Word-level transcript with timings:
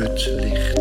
bouwput 0.00 0.26
ligt. 0.26 0.79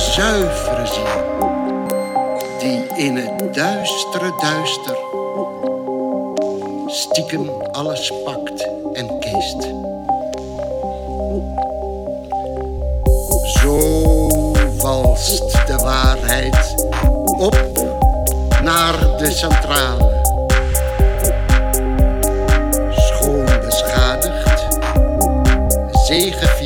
Zuivere 0.00 0.86
ziel, 0.86 1.04
die 2.58 3.04
in 3.04 3.16
het 3.16 3.54
duistere 3.54 4.32
duister 4.40 4.96
stiekem 6.86 7.50
alles 7.72 8.12
pakt 8.24 8.68
en 8.92 9.18
keest. 9.18 9.62
Zo 13.44 13.78
walst 14.82 15.66
de 15.66 15.76
waarheid 15.76 16.74
op 17.38 17.58
naar 18.62 19.16
de 19.18 19.30
centrale. 19.30 20.18
Schoon 22.90 23.60
beschadigd, 23.64 24.66
zegevierend 26.06 26.59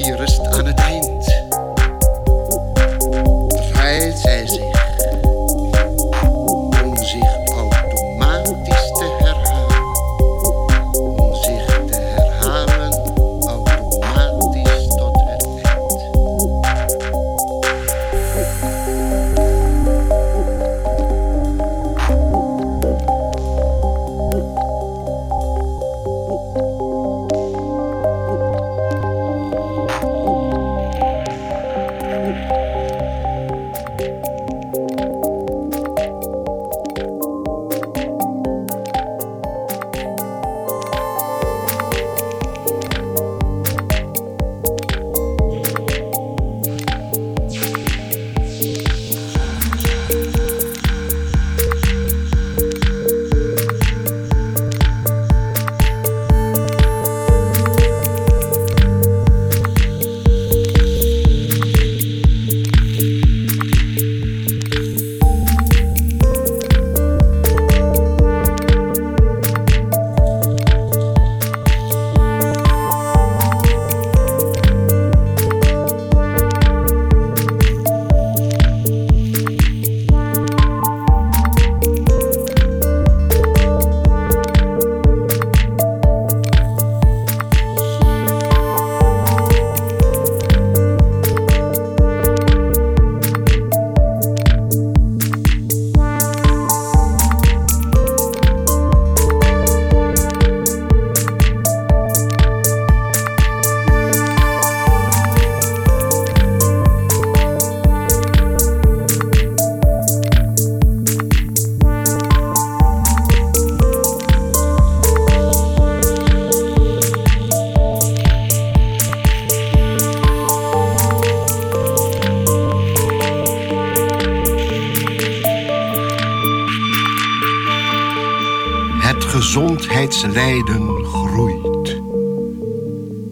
gezondheidslijden 130.35 131.05
groeit. 131.05 132.01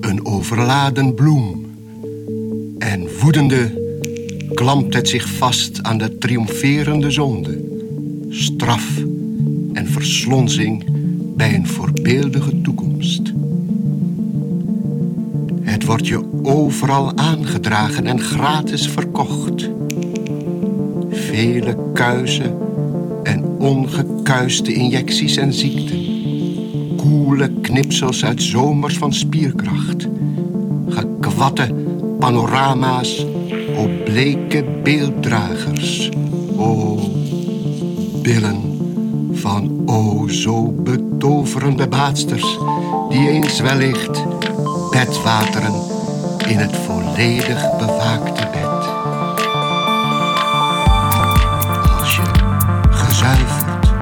Een 0.00 0.26
overladen 0.26 1.14
bloem. 1.14 1.74
En 2.78 3.09
woedende 3.20 3.80
klampt 4.55 4.94
het 4.94 5.09
zich 5.09 5.28
vast 5.28 5.82
aan 5.82 5.98
de 5.98 6.18
triomferende 6.18 7.11
zonde. 7.11 7.61
Straf 8.28 8.98
en 9.72 9.86
verslonsing 9.86 10.84
bij 11.36 11.55
een 11.55 11.66
voorbeeldige 11.66 12.61
toekomst. 12.61 13.32
Het 15.62 15.84
wordt 15.84 16.07
je 16.07 16.42
overal 16.42 17.16
aangedragen 17.16 18.07
en 18.07 18.20
gratis 18.20 18.88
verkocht. 18.88 19.70
Vele 21.11 21.76
kuizen 21.94 22.57
en 23.22 23.44
ongekuiste 23.44 24.72
injecties 24.72 25.36
en 25.36 25.53
ziekten. 25.53 26.01
Koele 27.03 27.50
knipsels 27.61 28.24
uit 28.24 28.42
zomers 28.42 28.98
van 28.98 29.12
spierkracht. 29.12 30.09
Gekwatte 30.88 31.74
panorama's 32.18 33.26
op 33.76 34.05
bleke 34.05 34.64
beelddragers. 34.82 36.11
O, 36.57 36.98
billen 38.22 38.61
van 39.32 39.82
o 39.86 40.28
zo 40.28 40.72
betoverende 40.72 41.88
baatsters 41.88 42.59
die 43.09 43.28
eens 43.28 43.61
wellicht 43.61 44.24
bedwateren 44.90 45.74
in 46.48 46.59
het 46.59 46.76
volledig 46.76 47.76
bewaakte 47.78 48.48
bed. 48.53 48.86
Als 51.98 52.16
je 52.16 52.22
gezuiverd 52.90 53.92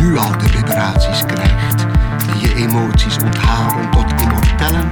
nu 0.00 0.16
al 0.16 0.38
de 0.38 0.48
vibraties 0.48 1.24
krijgt 1.26 1.45
emoties 2.68 3.16
onthalen 3.24 3.90
tot 3.90 4.20
immortellen, 4.20 4.88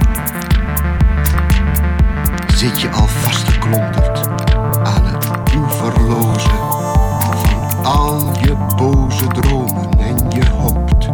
zit 2.55 2.81
je 2.81 2.89
al 2.89 3.07
vastgeklonterd 3.07 4.27
aan 4.83 5.05
het 5.05 5.53
oeverloze 5.55 6.49
van 7.43 7.83
al 7.83 8.31
je 8.41 8.55
boze 8.75 9.27
dromen. 9.27 9.99
En 9.99 10.15
je 10.29 10.49
hoopt 10.49 11.09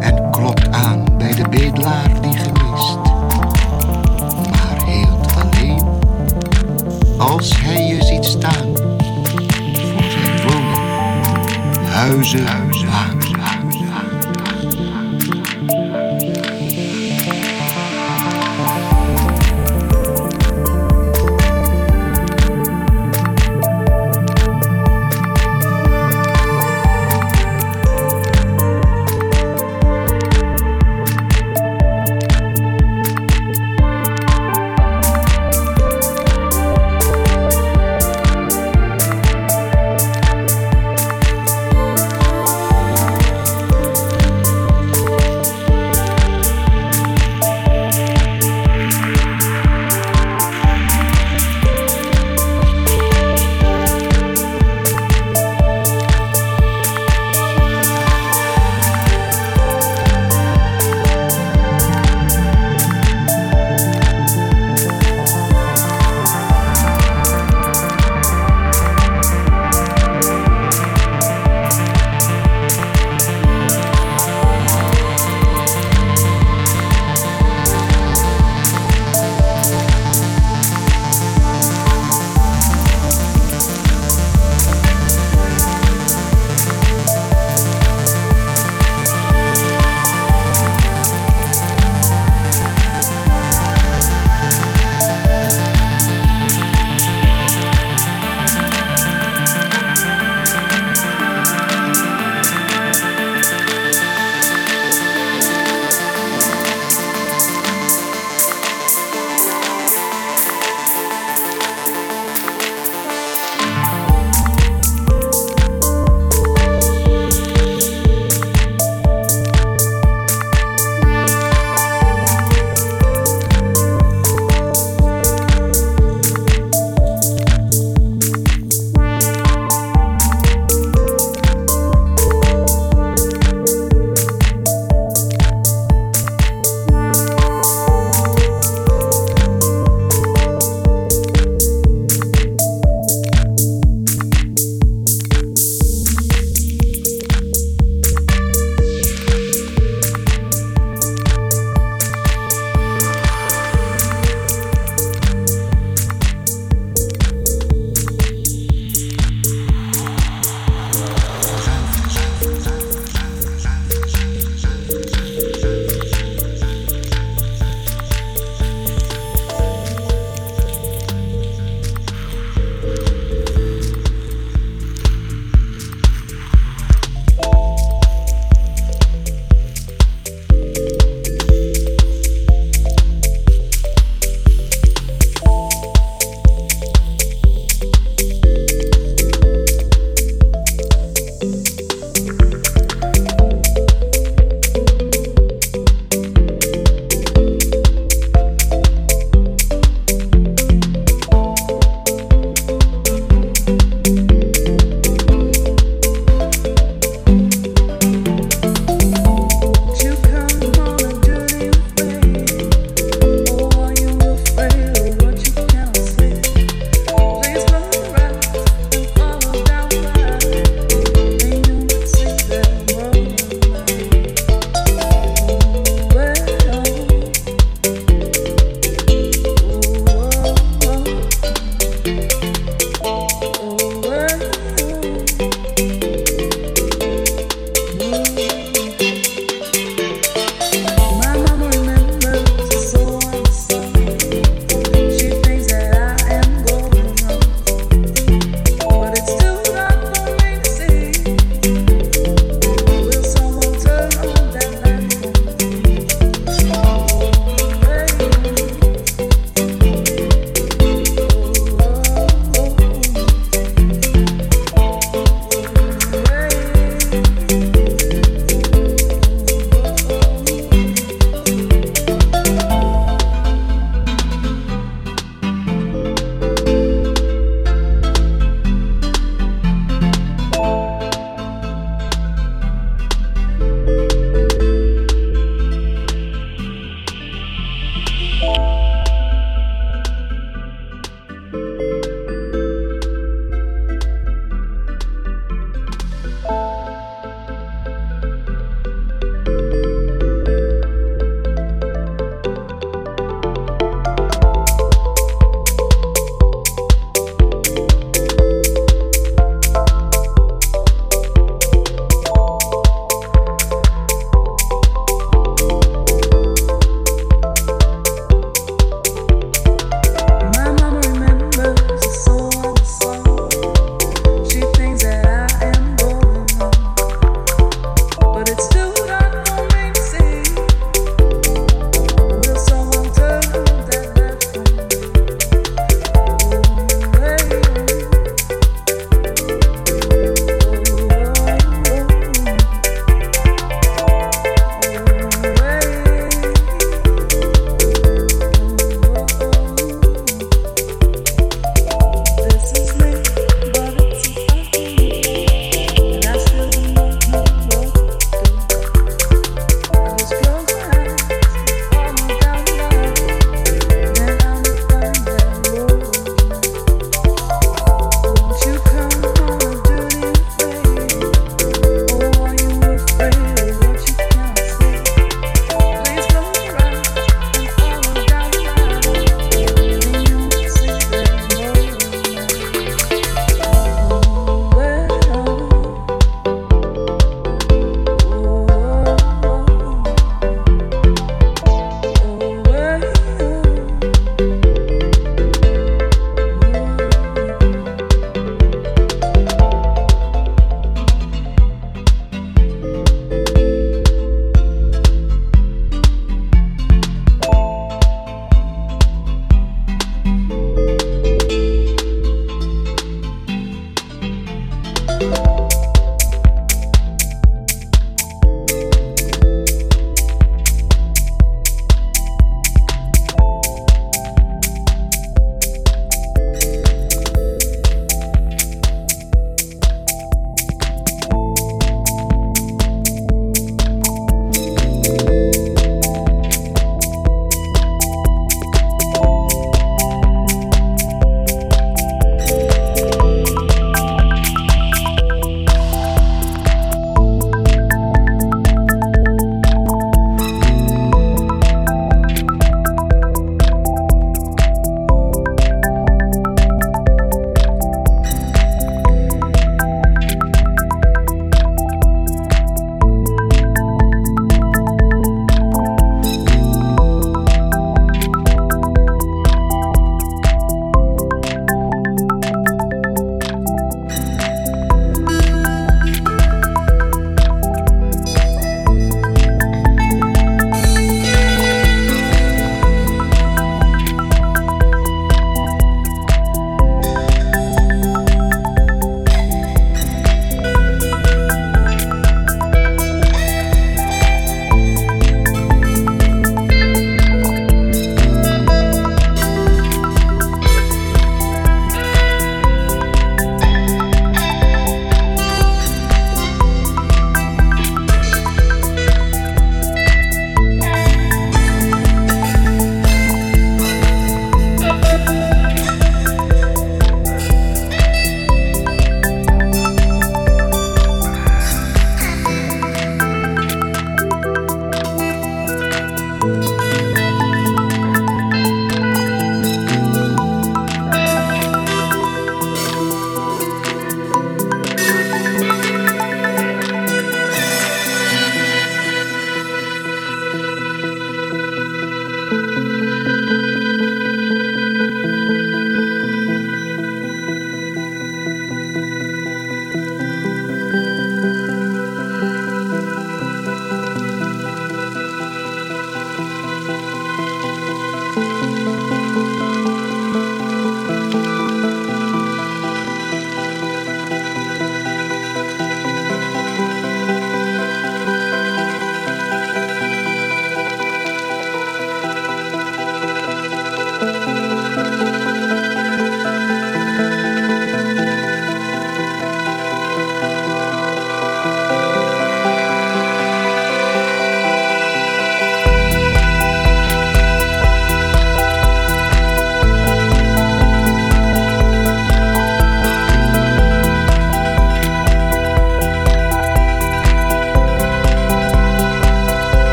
en 0.00 0.30
klopt 0.30 0.70
aan 0.70 1.04
bij 1.18 1.34
de 1.34 1.48
bedelaar 1.48 2.20
die 2.20 2.36
gemist, 2.36 2.96
maar 4.50 4.84
heelt 4.84 5.34
alleen 5.42 5.82
als 7.18 7.60
hij 7.60 7.86
je 7.86 8.04
ziet 8.04 8.24
staan 8.24 8.76
voor 9.76 10.10
zijn 10.10 10.42
woning, 10.42 11.88
huizen, 11.88 12.71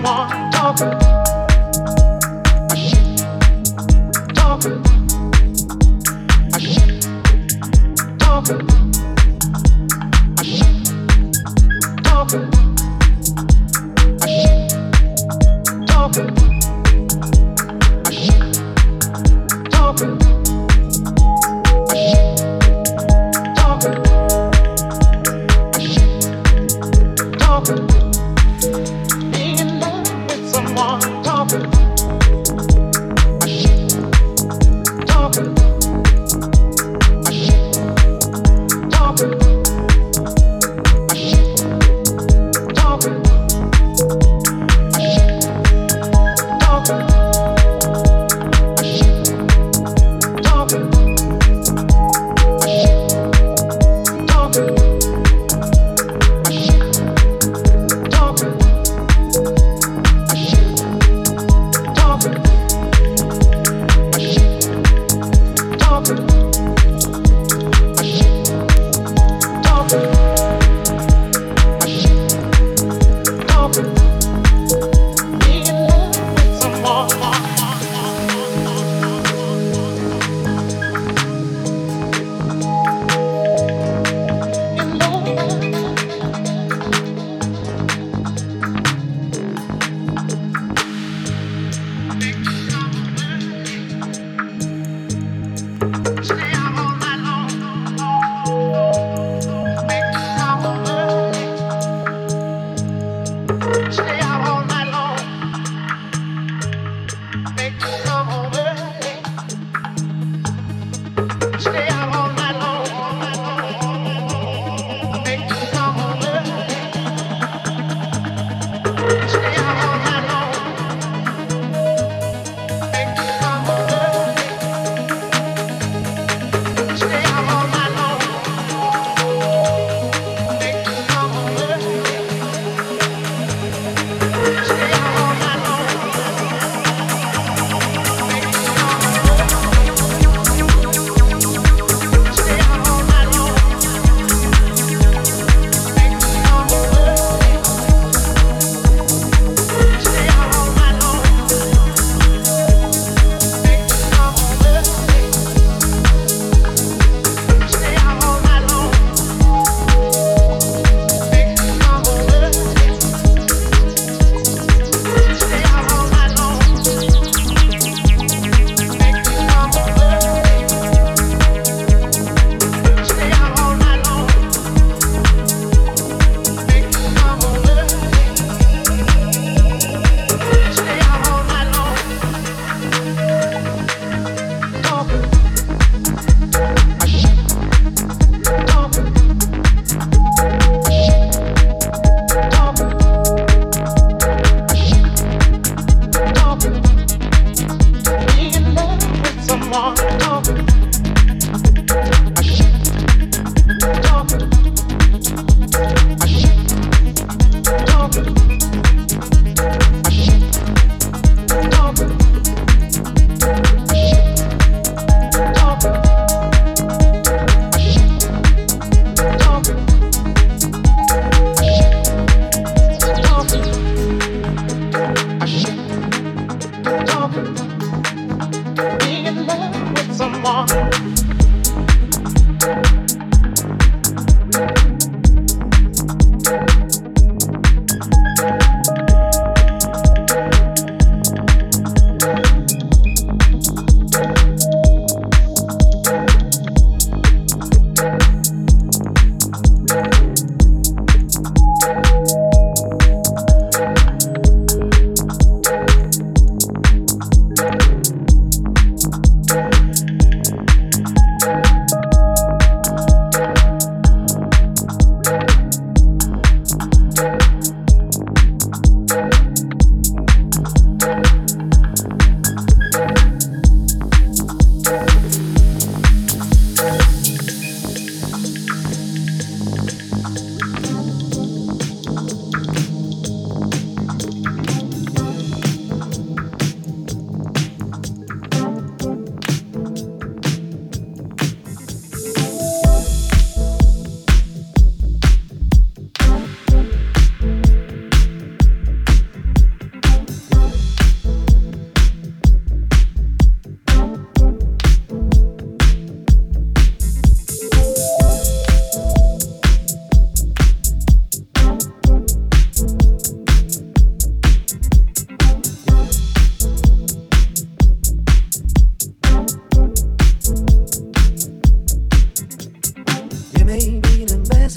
one 0.00 0.50
talking. 0.50 1.21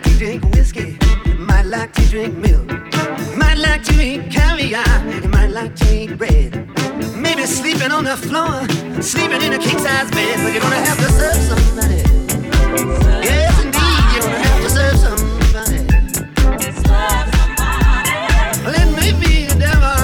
like 0.00 0.12
to 0.12 0.18
drink 0.18 0.44
whiskey. 0.54 0.98
Might 1.38 1.66
like 1.66 1.92
to 1.94 2.02
drink 2.08 2.36
milk. 2.36 2.66
Might 3.36 3.58
like 3.58 3.82
to 3.84 3.94
eat 4.02 4.30
caviar. 4.30 4.84
You 5.22 5.28
might 5.28 5.50
like 5.50 5.74
to 5.76 5.94
eat 5.94 6.16
bread. 6.16 6.68
Maybe 7.16 7.44
sleeping 7.44 7.90
on 7.92 8.04
the 8.04 8.16
floor, 8.16 8.66
sleeping 9.02 9.42
in 9.42 9.52
a 9.52 9.58
king 9.58 9.78
size 9.78 10.10
bed. 10.10 10.38
But 10.42 10.52
you're 10.52 10.62
gonna 10.62 10.76
have 10.76 10.98
to 10.98 11.10
serve 11.12 11.42
somebody. 11.50 12.02
Yes, 13.28 13.54
indeed, 13.62 14.04
you're 14.12 14.24
gonna 14.24 14.44
have 14.48 14.62
to 14.62 14.70
serve 14.70 14.98
somebody. 15.06 15.80
Well, 18.64 18.74
it 18.82 18.90
may 18.96 19.12
be 19.20 19.46
the 19.46 19.56
devil, 19.58 20.00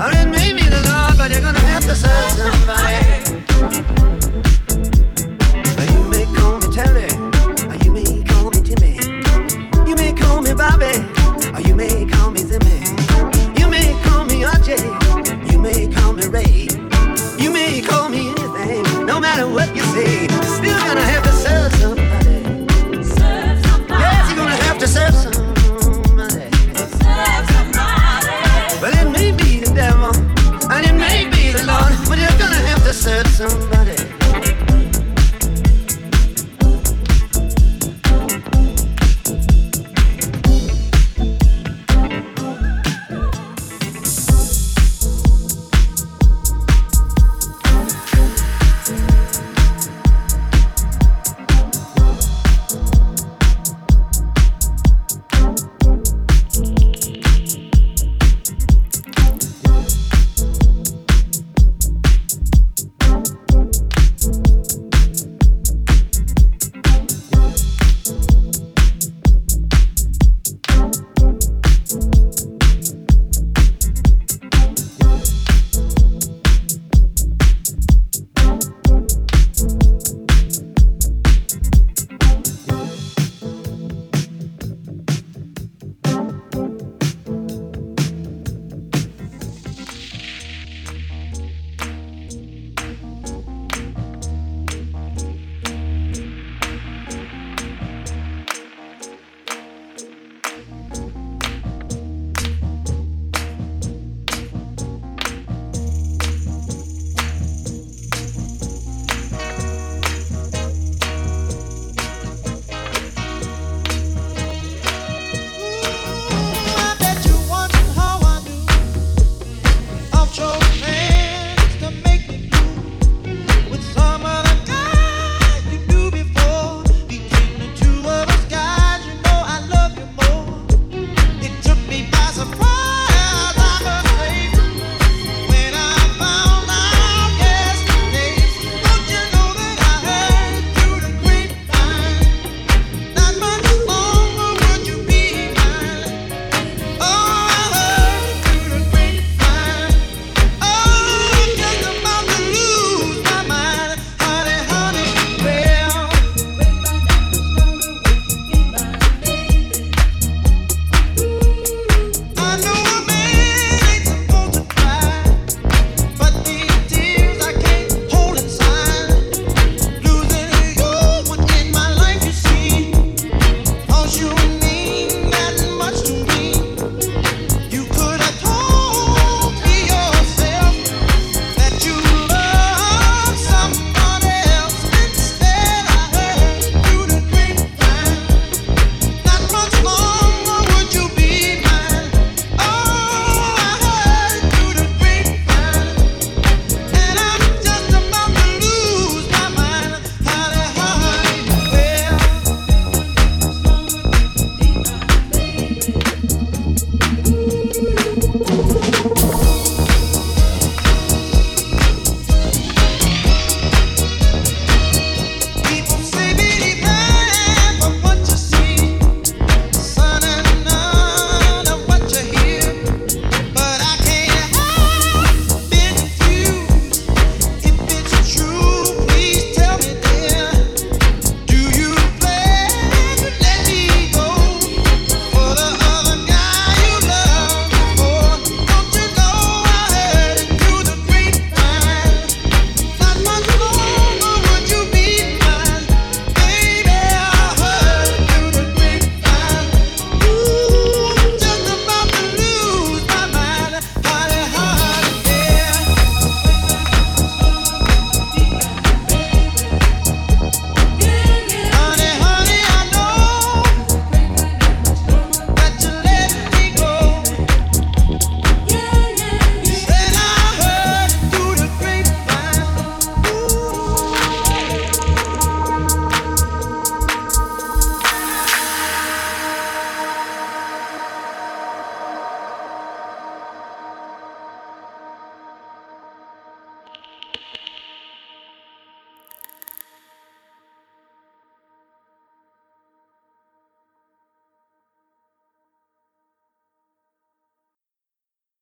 or 0.00 0.10
it 0.10 0.28
may 0.28 0.52
be 0.52 0.68
the 0.68 0.82
Lord, 0.90 1.18
but 1.18 1.30
you're 1.30 1.42
gonna 1.42 1.58
have 1.58 1.84
to 1.84 1.94
serve 1.94 2.30
somebody. 2.30 3.03